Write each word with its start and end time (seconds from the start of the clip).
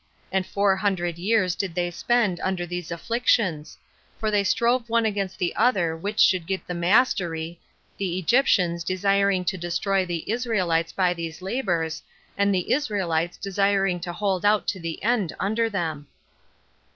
And 0.31 0.47
four 0.47 0.75
hundred 0.77 1.19
years 1.19 1.53
did 1.53 1.75
they 1.75 1.91
spend 1.91 2.39
under 2.39 2.65
these 2.65 2.89
afflictions; 2.89 3.77
for 4.17 4.31
they 4.31 4.43
strove 4.43 4.89
one 4.89 5.05
against 5.05 5.37
the 5.37 5.55
other 5.55 5.95
which 5.95 6.19
should 6.19 6.47
get 6.47 6.65
the 6.65 6.73
mastery, 6.73 7.59
the 7.99 8.17
Egyptians 8.17 8.83
desiring 8.83 9.45
to 9.45 9.59
destroy 9.59 10.03
the 10.03 10.27
Israelites 10.27 10.91
by 10.91 11.13
these 11.13 11.43
labors, 11.43 12.01
and 12.35 12.51
the 12.51 12.73
Israelites 12.73 13.37
desiring 13.37 13.99
to 13.99 14.11
hold 14.11 14.43
out 14.43 14.65
to 14.69 14.79
the 14.79 15.03
end 15.03 15.33
under 15.39 15.69
them. 15.69 16.07